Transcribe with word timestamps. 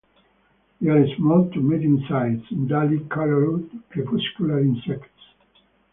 They 0.81 0.89
are 0.89 1.05
small 1.15 1.47
to 1.51 1.59
medium-sized, 1.59 2.67
dully 2.67 3.01
coloured, 3.07 3.69
crepuscular 3.91 4.59
insects. 4.59 5.21